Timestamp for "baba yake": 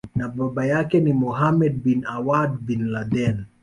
0.27-0.99